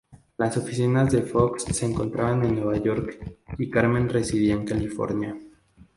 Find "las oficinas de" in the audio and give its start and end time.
0.39-1.21